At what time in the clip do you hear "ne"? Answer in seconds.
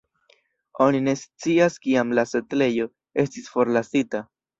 1.07-1.13